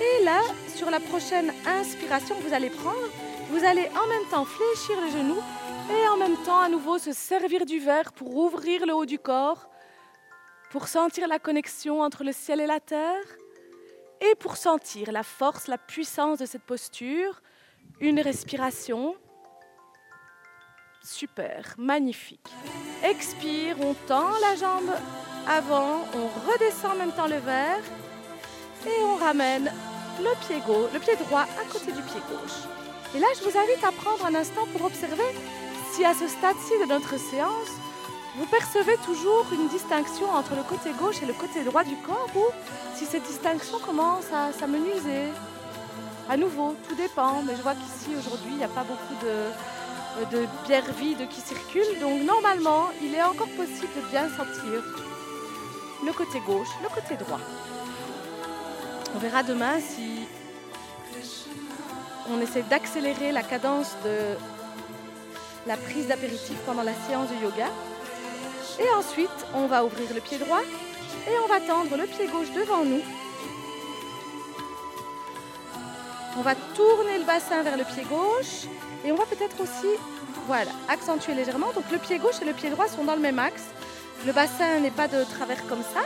[0.00, 0.40] Et là,
[0.76, 3.08] sur la prochaine inspiration que vous allez prendre,
[3.50, 5.36] vous allez en même temps fléchir le genou
[5.90, 9.18] et en même temps à nouveau se servir du verre pour ouvrir le haut du
[9.18, 9.68] corps,
[10.72, 13.26] pour sentir la connexion entre le ciel et la terre
[14.22, 17.42] et pour sentir la force, la puissance de cette posture.
[18.00, 19.14] Une respiration.
[21.04, 22.48] Super, magnifique.
[23.04, 24.90] Expire, on tend la jambe
[25.46, 27.84] avant, on redescend en même temps le verre
[28.86, 29.70] et on ramène
[30.20, 32.64] le pied gauche, le pied droit à côté du pied gauche.
[33.14, 35.30] Et là, je vous invite à prendre un instant pour observer
[35.90, 37.72] si à ce stade-ci de notre séance,
[38.36, 42.30] vous percevez toujours une distinction entre le côté gauche et le côté droit du corps
[42.34, 42.44] ou
[42.94, 45.28] si cette distinction commence à s'amenuiser?
[46.28, 50.36] À nouveau, tout dépend, mais je vois qu'ici aujourd'hui, il n'y a pas beaucoup de,
[50.36, 54.82] de bière vide qui circule, donc normalement, il est encore possible de bien sentir
[56.06, 57.40] le côté gauche, le côté droit.
[59.14, 60.26] On verra demain si
[62.30, 64.36] on essaie d'accélérer la cadence de
[65.66, 67.66] la prise d'apéritif pendant la séance de yoga.
[68.78, 70.62] Et ensuite, on va ouvrir le pied droit
[71.26, 73.02] et on va tendre le pied gauche devant nous.
[76.38, 78.66] On va tourner le bassin vers le pied gauche
[79.04, 79.98] et on va peut-être aussi,
[80.46, 81.72] voilà, accentuer légèrement.
[81.74, 83.64] Donc le pied gauche et le pied droit sont dans le même axe.
[84.24, 86.00] Le bassin n'est pas de travers comme ça.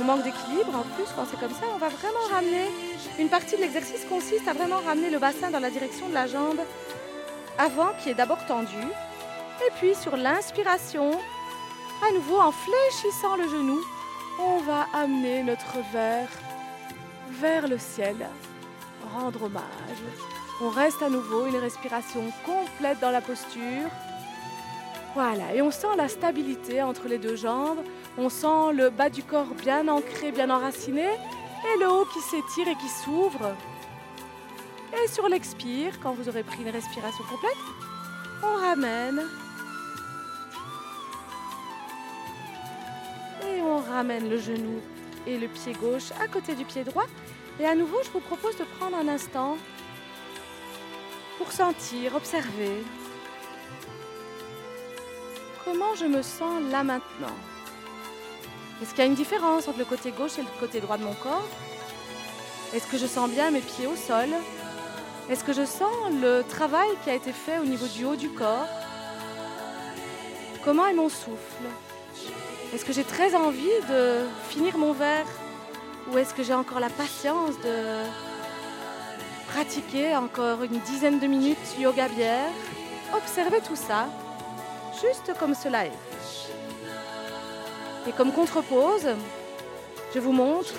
[0.00, 1.66] On manque d'équilibre en plus quand c'est comme ça.
[1.74, 2.70] On va vraiment ramener,
[3.18, 6.26] une partie de l'exercice consiste à vraiment ramener le bassin dans la direction de la
[6.26, 6.60] jambe
[7.58, 8.82] avant qui est d'abord tendu.
[9.66, 11.10] Et puis sur l'inspiration,
[12.06, 13.80] à nouveau en fléchissant le genou,
[14.38, 16.28] on va amener notre verre
[17.30, 18.16] vers le ciel,
[19.14, 20.02] rendre hommage.
[20.60, 23.90] On reste à nouveau une respiration complète dans la posture.
[25.14, 27.78] Voilà, et on sent la stabilité entre les deux jambes.
[28.16, 32.68] On sent le bas du corps bien ancré, bien enraciné, et le haut qui s'étire
[32.68, 33.54] et qui s'ouvre.
[34.92, 37.52] Et sur l'expire, quand vous aurez pris une respiration complète,
[38.42, 39.22] on ramène.
[43.88, 44.80] Ramène le genou
[45.26, 47.06] et le pied gauche à côté du pied droit.
[47.60, 49.56] Et à nouveau, je vous propose de prendre un instant
[51.38, 52.82] pour sentir, observer
[55.64, 57.36] comment je me sens là maintenant.
[58.80, 61.04] Est-ce qu'il y a une différence entre le côté gauche et le côté droit de
[61.04, 61.48] mon corps?
[62.72, 64.28] Est-ce que je sens bien mes pieds au sol?
[65.28, 68.30] Est-ce que je sens le travail qui a été fait au niveau du haut du
[68.30, 68.68] corps?
[70.64, 71.66] Comment est mon souffle?
[72.74, 75.26] Est-ce que j'ai très envie de finir mon verre
[76.12, 78.04] Ou est-ce que j'ai encore la patience de
[79.46, 82.52] pratiquer encore une dizaine de minutes yoga bière?
[83.16, 84.08] Observez tout ça,
[85.00, 85.98] juste comme cela est.
[88.06, 89.08] Et comme contrepose,
[90.14, 90.74] je vous montre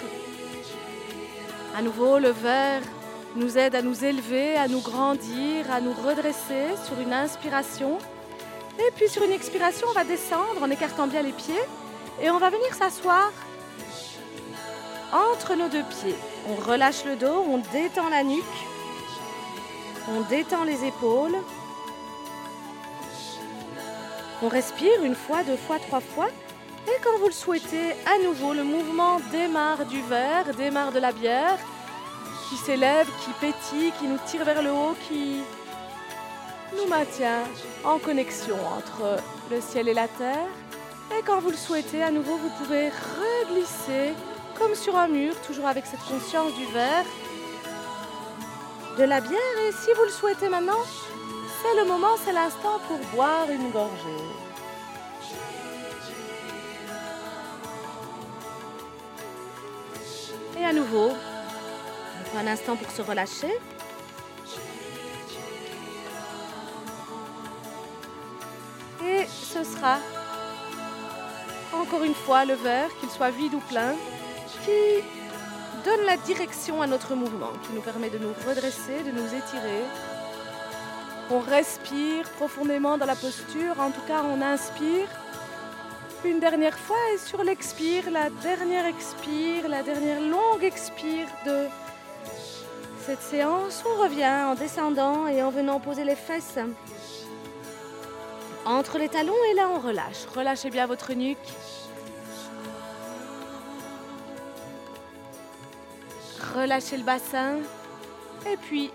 [1.76, 2.82] à nouveau le verre
[3.36, 7.98] nous aide à nous élever, à nous grandir, à nous redresser sur une inspiration.
[8.78, 11.62] Et puis sur une expiration, on va descendre en écartant bien les pieds
[12.22, 13.32] et on va venir s'asseoir
[15.12, 16.16] entre nos deux pieds.
[16.48, 18.44] On relâche le dos, on détend la nuque,
[20.10, 21.36] on détend les épaules.
[24.42, 26.30] On respire une fois, deux fois, trois fois.
[26.88, 31.12] Et quand vous le souhaitez, à nouveau, le mouvement démarre du verre, démarre de la
[31.12, 31.58] bière,
[32.50, 35.42] qui s'élève, qui pétille, qui nous tire vers le haut, qui
[36.76, 37.44] nous maintient
[37.84, 40.48] en connexion entre le ciel et la terre.
[41.18, 44.14] Et quand vous le souhaitez, à nouveau, vous pouvez reglisser
[44.58, 47.06] comme sur un mur, toujours avec cette conscience du verre,
[48.98, 49.58] de la bière.
[49.68, 50.84] Et si vous le souhaitez maintenant,
[51.62, 54.24] c'est le moment, c'est l'instant pour boire une gorgée.
[60.60, 61.12] Et à nouveau,
[62.38, 63.54] un instant pour se relâcher.
[69.04, 69.98] Et ce sera
[71.74, 73.94] encore une fois le verre, qu'il soit vide ou plein,
[74.64, 75.04] qui
[75.86, 79.84] donne la direction à notre mouvement, qui nous permet de nous redresser, de nous étirer.
[81.32, 85.08] On respire profondément dans la posture, en tout cas on inspire
[86.26, 91.68] une dernière fois et sur l'expire, la dernière expire, la dernière longue expire de
[93.06, 96.60] cette séance, on revient en descendant et en venant poser les fesses
[98.70, 100.26] entre les talons et là on relâche.
[100.36, 101.38] Relâchez bien votre nuque.
[106.56, 107.58] Relâchez le bassin.
[108.50, 108.92] Et puis,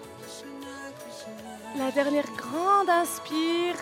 [1.76, 3.74] la dernière grande inspire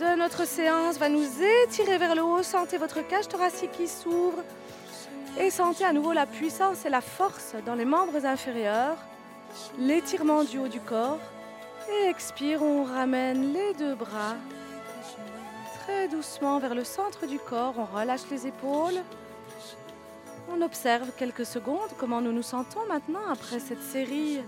[0.00, 1.26] de notre séance va nous
[1.64, 2.42] étirer vers le haut.
[2.42, 4.44] Sentez votre cage thoracique qui s'ouvre.
[5.38, 8.98] Et sentez à nouveau la puissance et la force dans les membres inférieurs.
[9.78, 11.20] L'étirement du haut du corps.
[11.90, 14.36] Et expire, on ramène les deux bras
[15.86, 17.74] très doucement vers le centre du corps.
[17.78, 19.00] On relâche les épaules.
[20.50, 24.40] On observe quelques secondes comment nous nous sentons maintenant après cette série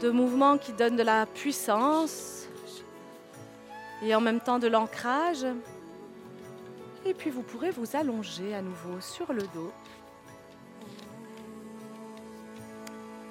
[0.00, 2.46] de mouvements qui donnent de la puissance
[4.02, 5.46] et en même temps de l'ancrage.
[7.06, 9.72] Et puis vous pourrez vous allonger à nouveau sur le dos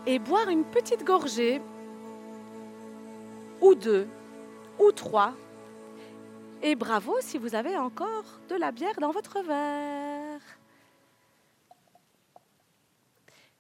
[0.06, 1.62] et boire une petite gorgée
[3.60, 4.08] ou deux
[4.80, 5.34] ou trois
[6.62, 10.41] et bravo si vous avez encore de la bière dans votre verre.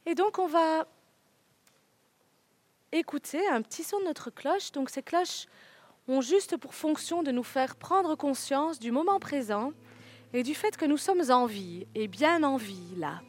[0.05, 0.87] Et donc on va
[2.91, 4.71] écouter un petit son de notre cloche.
[4.71, 5.47] Donc ces cloches
[6.07, 9.71] ont juste pour fonction de nous faire prendre conscience du moment présent
[10.33, 13.21] et du fait que nous sommes en vie et bien en vie là.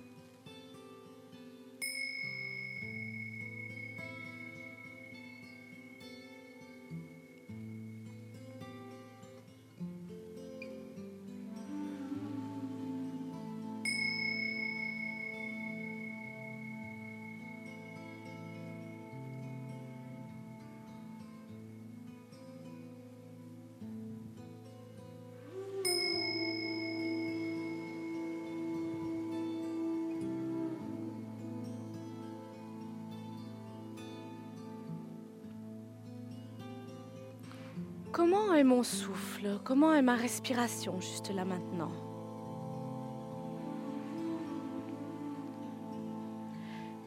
[38.12, 39.60] Comment est mon souffle?
[39.64, 41.92] Comment est ma respiration juste là maintenant?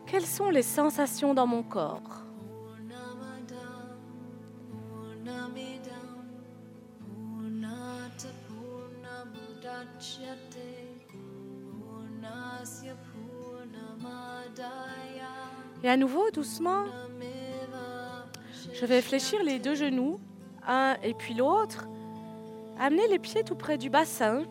[0.06, 2.24] Quelles sont les sensations dans mon corps?
[15.84, 16.86] Et à nouveau, doucement,
[18.74, 20.20] je vais fléchir les deux genoux
[20.68, 21.88] un et puis l'autre.
[22.80, 24.44] Amenez les pieds tout près du bassin.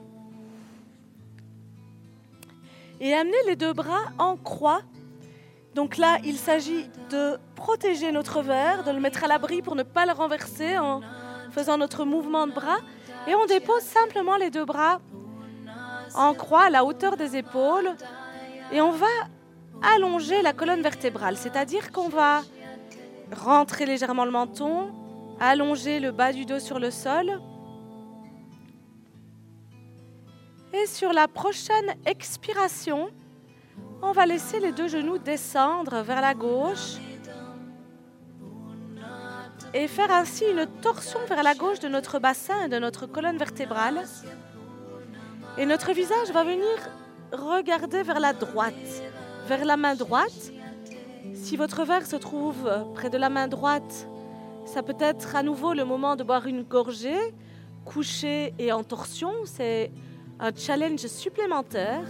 [3.01, 4.83] Et amenez les deux bras en croix.
[5.75, 9.83] Donc là, il s'agit de protéger notre verre, de le mettre à l'abri pour ne
[9.83, 11.01] pas le renverser en
[11.51, 12.79] faisant notre mouvement de bras.
[13.27, 15.01] Et on dépose simplement les deux bras
[16.15, 17.91] en croix à la hauteur des épaules.
[18.71, 19.07] Et on va
[19.95, 22.43] allonger la colonne vertébrale, c'est-à-dire qu'on va
[23.33, 24.93] rentrer légèrement le menton,
[25.45, 27.41] Allongez le bas du dos sur le sol.
[30.73, 33.11] Et sur la prochaine expiration,
[34.03, 36.99] on va laisser les deux genoux descendre vers la gauche
[39.75, 43.37] et faire ainsi une torsion vers la gauche de notre bassin et de notre colonne
[43.37, 44.05] vertébrale.
[45.59, 46.79] Et notre visage va venir
[47.33, 49.03] regarder vers la droite,
[49.49, 50.53] vers la main droite.
[51.35, 54.07] Si votre verre se trouve près de la main droite,
[54.73, 57.35] ça peut être à nouveau le moment de boire une gorgée,
[57.85, 59.31] couché et en torsion.
[59.45, 59.91] C'est
[60.41, 62.07] un challenge supplémentaire.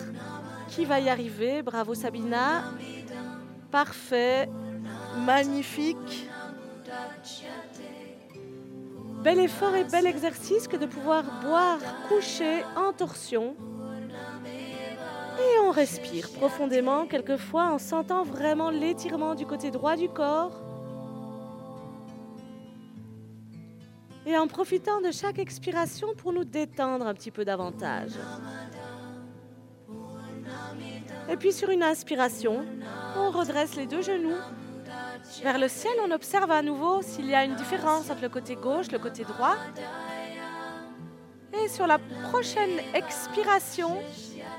[0.69, 1.63] Qui va y arriver?
[1.63, 2.63] Bravo Sabina.
[3.73, 4.49] Parfait.
[5.27, 6.29] Magnifique.
[9.25, 13.57] Bel effort et bel exercice que de pouvoir boire couché en torsion.
[15.37, 20.72] Et on respire profondément, quelquefois en sentant vraiment l'étirement du côté droit du corps
[24.25, 28.13] Et en profitant de chaque expiration pour nous détendre un petit peu davantage.
[31.29, 32.65] Et puis sur une inspiration,
[33.17, 34.37] on redresse les deux genoux
[35.43, 35.93] vers le ciel.
[36.07, 39.25] On observe à nouveau s'il y a une différence entre le côté gauche le côté
[39.25, 39.57] droit.
[41.53, 41.99] Et sur la
[42.31, 43.99] prochaine expiration,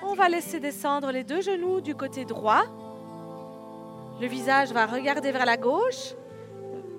[0.03, 2.63] on va laisser descendre les deux genoux du côté droit.
[4.21, 6.13] Le visage va regarder vers la gauche,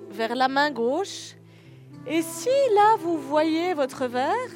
[0.09, 1.35] vers la main gauche.
[2.07, 4.51] Et si là, vous voyez votre verre,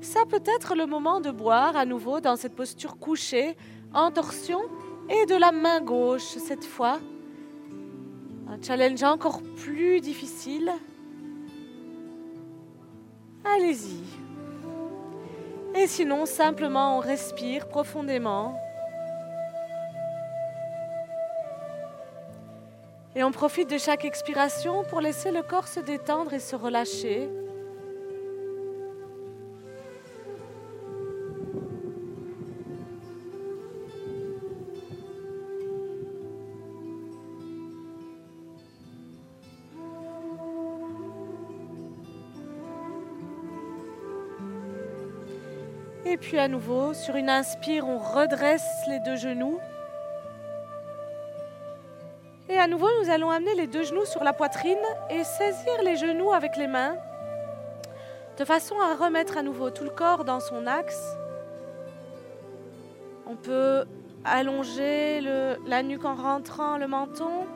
[0.00, 3.56] ça peut être le moment de boire à nouveau dans cette posture couchée,
[3.92, 4.60] en torsion,
[5.08, 7.00] et de la main gauche cette fois.
[8.48, 10.72] Un challenge encore plus difficile.
[13.44, 14.02] Allez-y.
[15.74, 18.54] Et sinon, simplement, on respire profondément.
[23.14, 27.28] Et on profite de chaque expiration pour laisser le corps se détendre et se relâcher.
[46.06, 49.58] Et puis à nouveau, sur une inspire, on redresse les deux genoux.
[52.62, 54.78] À nouveau, nous allons amener les deux genoux sur la poitrine
[55.10, 56.94] et saisir les genoux avec les mains,
[58.38, 61.16] de façon à remettre à nouveau tout le corps dans son axe.
[63.26, 63.82] On peut
[64.24, 65.20] allonger
[65.66, 67.48] la nuque en rentrant le menton.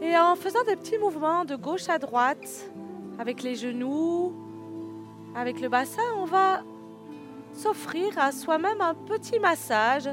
[0.00, 2.70] Et en faisant des petits mouvements de gauche à droite,
[3.18, 4.32] avec les genoux,
[5.34, 6.62] avec le bassin, on va
[7.52, 10.08] s'offrir à soi-même un petit massage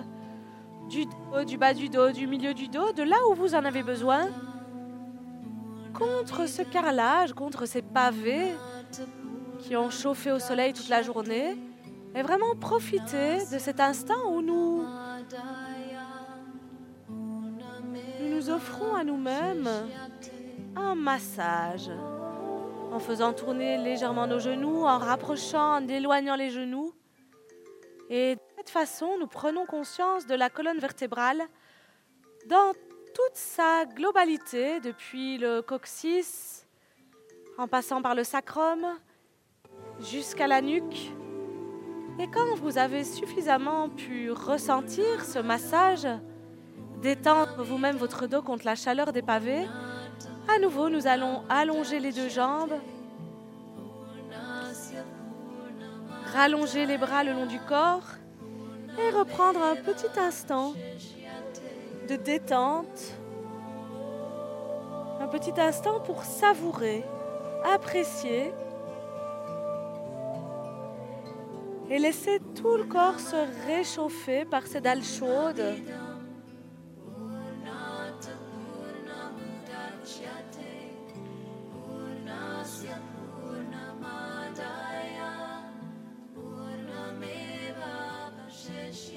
[0.89, 3.63] du dos, du bas du dos, du milieu du dos, de là où vous en
[3.63, 4.27] avez besoin,
[5.93, 8.53] contre ce carrelage, contre ces pavés
[9.59, 11.55] qui ont chauffé au soleil toute la journée,
[12.15, 14.83] et vraiment profiter de cet instant où nous
[17.09, 19.69] nous, nous offrons à nous-mêmes
[20.75, 21.91] un massage
[22.91, 26.93] en faisant tourner légèrement nos genoux, en rapprochant, en éloignant les genoux.
[28.09, 31.41] Et cette façon, nous prenons conscience de la colonne vertébrale
[32.47, 32.73] dans
[33.15, 36.67] toute sa globalité, depuis le coccyx,
[37.57, 38.85] en passant par le sacrum,
[40.01, 41.13] jusqu'à la nuque.
[42.19, 46.05] Et quand vous avez suffisamment pu ressentir ce massage,
[47.01, 49.69] détendre vous-même votre dos contre la chaleur des pavés,
[50.53, 52.77] à nouveau, nous allons allonger les deux jambes,
[56.33, 58.18] rallonger les bras le long du corps
[59.11, 60.73] reprendre un petit instant
[62.07, 63.13] de détente,
[65.19, 67.03] un petit instant pour savourer,
[67.63, 68.51] apprécier
[71.89, 73.35] et laisser tout le corps se
[73.67, 75.75] réchauffer par ces dalles chaudes.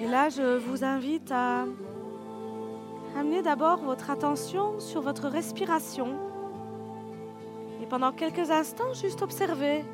[0.03, 1.65] Et là, je vous invite à
[3.17, 6.19] amener d'abord votre attention sur votre respiration.
[7.81, 9.85] Et pendant quelques instants, juste observer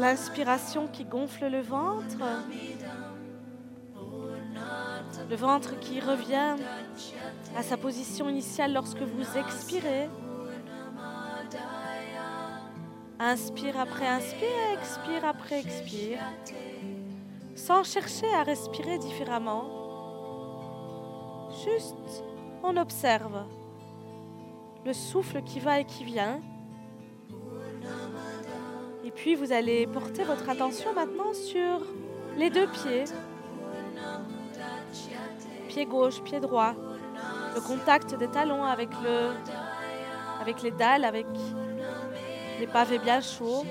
[0.00, 2.18] l'inspiration qui gonfle le ventre,
[5.30, 6.56] le ventre qui revient
[7.56, 10.08] à sa position initiale lorsque vous expirez.
[13.20, 16.18] Inspire après inspire, expire après expire
[17.68, 19.64] sans chercher à respirer différemment.
[21.62, 22.24] Juste,
[22.62, 23.44] on observe
[24.86, 26.40] le souffle qui va et qui vient.
[29.04, 31.82] Et puis, vous allez porter votre attention maintenant sur
[32.38, 33.04] les deux pieds.
[35.68, 36.74] Pied gauche, pied droit.
[37.54, 39.32] Le contact des talons avec, le,
[40.40, 41.26] avec les dalles, avec
[42.60, 43.66] les pavés bien chauds.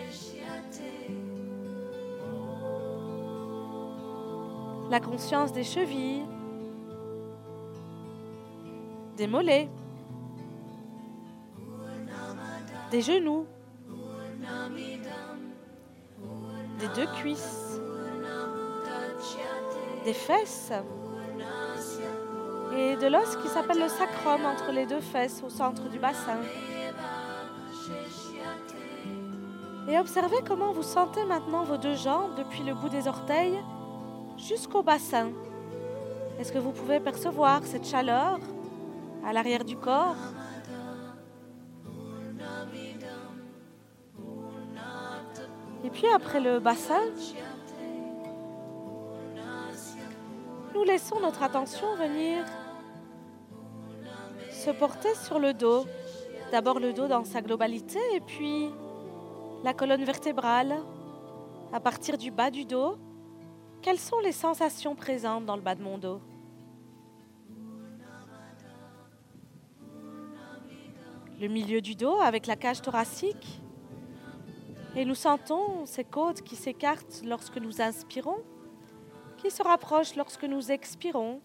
[4.89, 6.23] La conscience des chevilles,
[9.17, 9.69] des mollets,
[12.91, 13.45] des genoux,
[16.79, 17.81] des deux cuisses,
[20.05, 20.71] des fesses.
[22.77, 26.37] Et de l'os qui s'appelle le sacrum entre les deux fesses au centre du bassin.
[29.89, 33.57] Et observez comment vous sentez maintenant vos deux jambes depuis le bout des orteils
[34.37, 35.31] jusqu'au bassin.
[36.39, 38.39] Est-ce que vous pouvez percevoir cette chaleur
[39.25, 40.15] à l'arrière du corps?
[45.83, 47.01] Et puis après le bassin,
[50.73, 52.45] nous laissons notre attention venir
[54.51, 55.85] se porter sur le dos.
[56.51, 58.69] D'abord le dos dans sa globalité et puis
[59.63, 60.75] la colonne vertébrale
[61.73, 62.97] à partir du bas du dos.
[63.87, 66.19] Quelles sont les sensations présentes dans le bas de mon dos?
[71.39, 73.61] Le milieu du dos avec la cage thoracique.
[74.97, 78.43] Et nous sentons ces côtes qui s'écartent lorsque nous inspirons,
[79.37, 81.39] qui se rapprochent lorsque nous expirons.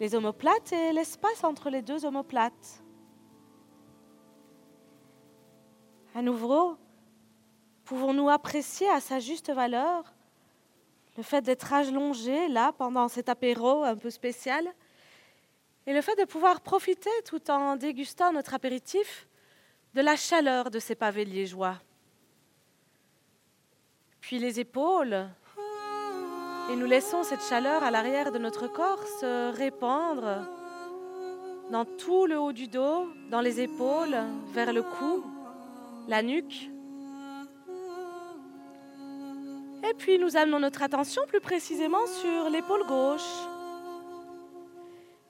[0.00, 2.82] Les omoplates et l'espace entre les deux omoplates.
[6.14, 6.78] À nouveau,
[7.84, 10.11] pouvons-nous apprécier à sa juste valeur
[11.16, 14.66] le fait d'être allongé là pendant cet apéro un peu spécial
[15.86, 19.28] et le fait de pouvoir profiter tout en dégustant notre apéritif
[19.94, 21.76] de la chaleur de ces pavés liégeois.
[24.20, 25.28] Puis les épaules,
[26.70, 30.48] et nous laissons cette chaleur à l'arrière de notre corps se répandre
[31.70, 34.16] dans tout le haut du dos, dans les épaules,
[34.52, 35.24] vers le cou,
[36.06, 36.71] la nuque.
[39.92, 43.20] Et puis nous amenons notre attention plus précisément sur l'épaule gauche.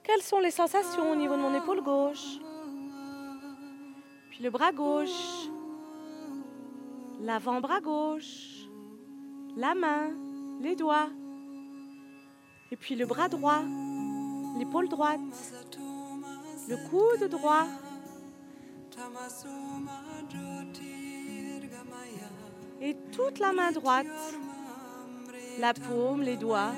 [0.05, 2.39] Quelles sont les sensations au niveau de mon épaule gauche?
[4.31, 5.49] Puis le bras gauche,
[7.21, 8.69] l'avant-bras gauche,
[9.57, 10.11] la main,
[10.61, 11.09] les doigts.
[12.71, 13.63] Et puis le bras droit,
[14.61, 15.19] l'épaule droite,
[16.69, 17.67] le coude droit.
[22.81, 24.07] Et toute la main droite,
[25.61, 26.73] la paume, les doigts.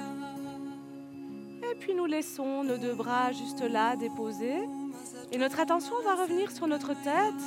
[1.70, 4.68] Et puis nous laissons nos deux bras juste là déposés.
[5.32, 7.42] Et notre attention va revenir sur notre tête,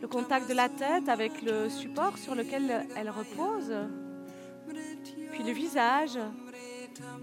[0.00, 3.74] le contact de la tête avec le support sur lequel elle repose.
[5.32, 6.18] Puis le visage.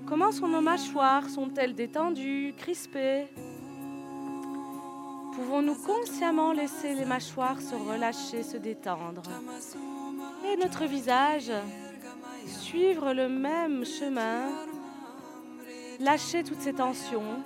[0.05, 3.28] Comment sont nos mâchoires Sont-elles détendues, crispées?
[5.34, 9.22] Pouvons-nous consciemment laisser les mâchoires se relâcher, se détendre?
[10.45, 11.51] Et notre visage
[12.47, 14.49] suivre le même chemin,
[15.99, 17.41] lâcher toutes ces tensions.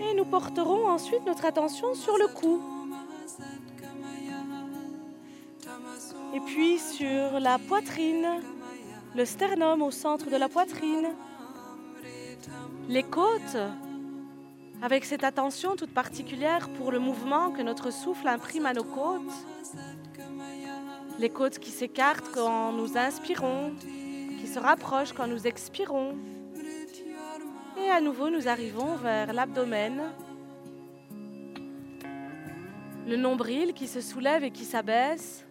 [0.00, 2.60] Et nous porterons ensuite notre attention sur le cou.
[6.34, 8.40] Et puis sur la poitrine,
[9.14, 11.08] le sternum au centre de la poitrine,
[12.88, 13.58] les côtes,
[14.82, 19.20] avec cette attention toute particulière pour le mouvement que notre souffle imprime à nos côtes
[21.18, 23.72] les côtes qui s'écartent quand nous inspirons,
[24.40, 26.16] qui se rapprochent quand nous expirons.
[27.78, 30.02] Et à nouveau, nous arrivons vers l'abdomen,
[33.06, 35.44] le nombril qui se soulève et qui s'abaisse.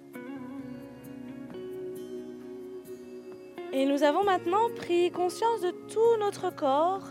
[3.73, 7.07] Et nous avons maintenant pris conscience de tout notre corps.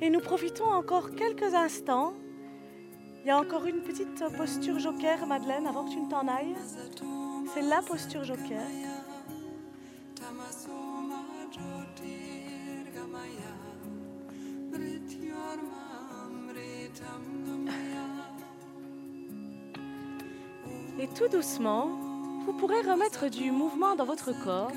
[0.00, 2.14] Et nous profitons encore quelques instants
[3.28, 6.56] il y a encore une petite posture joker, Madeleine, avant que tu ne t'en ailles.
[7.52, 8.62] C'est la posture joker.
[20.98, 21.90] Et tout doucement,
[22.46, 24.72] vous pourrez remettre du mouvement dans votre corps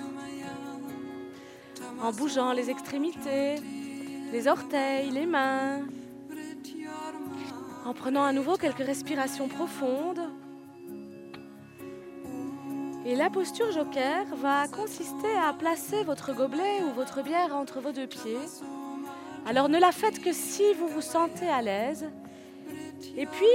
[2.02, 3.56] en bougeant les extrémités,
[4.34, 5.86] les orteils, les mains,
[7.86, 10.22] en prenant à nouveau quelques respirations profondes.
[13.06, 17.92] Et la posture joker va consister à placer votre gobelet ou votre bière entre vos
[17.92, 18.38] deux pieds.
[19.48, 22.10] Alors ne la faites que si vous vous sentez à l'aise.
[23.18, 23.48] Et puis,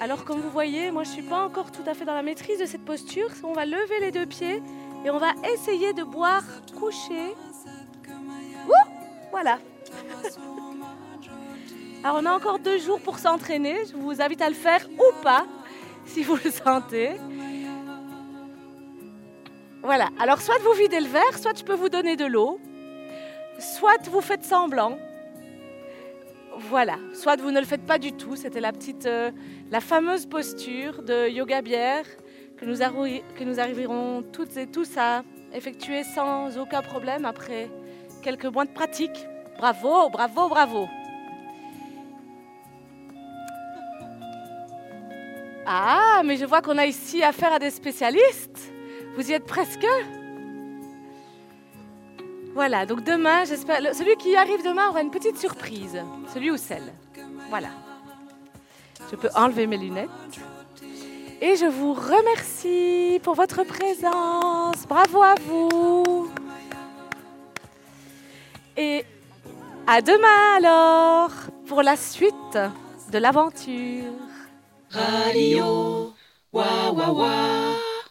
[0.00, 2.22] alors comme vous voyez, moi je ne suis pas encore tout à fait dans la
[2.22, 3.28] maîtrise de cette posture.
[3.44, 4.62] On va lever les deux pieds
[5.04, 6.44] et on va essayer de boire
[6.78, 7.34] couché.
[9.30, 9.58] Voilà.
[12.02, 13.76] Alors on a encore deux jours pour s'entraîner.
[13.90, 15.44] Je vous invite à le faire ou pas,
[16.06, 17.10] si vous le sentez.
[19.82, 20.08] Voilà.
[20.18, 22.58] Alors soit vous videz le verre, soit je peux vous donner de l'eau,
[23.58, 24.98] soit vous faites semblant.
[26.56, 26.96] Voilà.
[27.12, 28.34] Soit vous ne le faites pas du tout.
[28.34, 29.30] C'était la petite, euh,
[29.70, 32.06] la fameuse posture de yoga bière
[32.56, 35.22] que nous, que nous arriverons toutes et tous à
[35.52, 37.70] effectuer sans aucun problème après
[38.22, 39.26] quelques mois de pratique.
[39.58, 40.88] Bravo, bravo, bravo.
[45.66, 48.72] Ah, mais je vois qu'on a ici affaire à des spécialistes.
[49.16, 49.86] Vous y êtes presque
[52.54, 53.94] Voilà, donc demain, j'espère.
[53.94, 56.02] Celui qui arrive demain aura une petite surprise.
[56.32, 56.92] Celui ou celle.
[57.48, 57.68] Voilà.
[59.10, 60.08] Je peux enlever mes lunettes.
[61.42, 64.86] Et je vous remercie pour votre présence.
[64.88, 66.30] Bravo à vous.
[68.76, 69.04] Et
[69.86, 71.30] à demain alors
[71.66, 72.58] pour la suite
[73.10, 74.29] de l'aventure.
[74.92, 76.12] ハリオ
[76.50, 77.90] わわわ